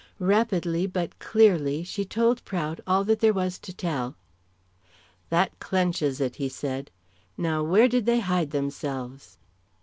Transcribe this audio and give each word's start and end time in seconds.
Rapidly, 0.17 0.87
but 0.87 1.19
clearly, 1.19 1.83
she 1.83 2.05
told 2.05 2.43
Prout 2.43 2.79
all 2.87 3.03
that 3.03 3.19
there 3.19 3.35
was 3.35 3.59
to 3.59 3.71
tell. 3.71 4.15
"That 5.29 5.59
clenches 5.59 6.19
it," 6.19 6.37
he 6.37 6.49
said. 6.49 6.89
"Now 7.37 7.61
where 7.61 7.87
did 7.87 8.07
they 8.07 8.19
hide 8.19 8.49
themselves?" 8.49 9.37